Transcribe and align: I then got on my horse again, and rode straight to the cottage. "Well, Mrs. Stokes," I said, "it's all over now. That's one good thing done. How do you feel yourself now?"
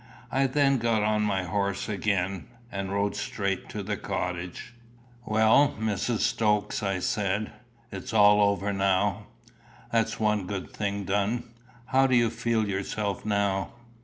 I 0.31 0.47
then 0.47 0.79
got 0.79 1.03
on 1.03 1.21
my 1.21 1.43
horse 1.43 1.87
again, 1.87 2.47
and 2.71 2.91
rode 2.91 3.15
straight 3.15 3.69
to 3.69 3.83
the 3.83 3.97
cottage. 3.97 4.73
"Well, 5.27 5.75
Mrs. 5.79 6.21
Stokes," 6.21 6.81
I 6.81 6.97
said, 6.97 7.51
"it's 7.91 8.11
all 8.11 8.41
over 8.41 8.73
now. 8.73 9.27
That's 9.91 10.19
one 10.19 10.47
good 10.47 10.71
thing 10.71 11.03
done. 11.03 11.43
How 11.85 12.07
do 12.07 12.15
you 12.15 12.31
feel 12.31 12.67
yourself 12.67 13.27
now?" 13.27 13.73